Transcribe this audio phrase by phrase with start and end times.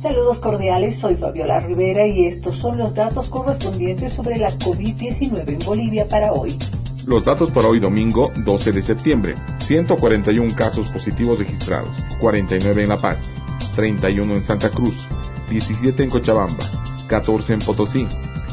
[0.00, 5.58] Saludos cordiales, soy Fabiola Rivera y estos son los datos correspondientes sobre la COVID-19 en
[5.66, 6.56] Bolivia para hoy.
[7.04, 9.34] Los datos para hoy domingo 12 de septiembre.
[9.58, 11.90] 141 casos positivos registrados,
[12.20, 13.34] 49 en La Paz,
[13.74, 15.08] 31 en Santa Cruz,
[15.50, 16.64] 17 en Cochabamba,
[17.08, 18.06] 14 en Potosí,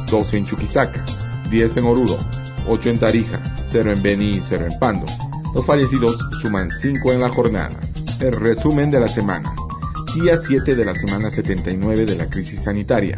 [0.10, 1.06] 12 en Chuquisaca,
[1.52, 2.18] 10 en Oruro,
[2.68, 3.40] 8 en Tarija,
[3.70, 5.06] 0 en Beni y 0 en Pando.
[5.54, 7.80] Los fallecidos suman 5 en la jornada.
[8.20, 9.54] El resumen de la semana
[10.16, 13.18] día 7 de la semana 79 de la crisis sanitaria.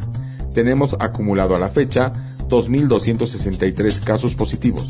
[0.54, 2.12] Tenemos acumulado a la fecha
[2.50, 4.88] 2.263 casos positivos,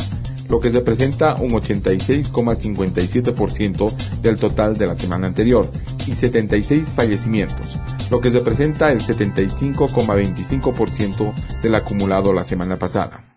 [0.50, 5.70] lo que representa un 86,57% del total de la semana anterior
[6.08, 7.76] y 76 fallecimientos,
[8.10, 13.37] lo que representa el 75,25% del acumulado la semana pasada.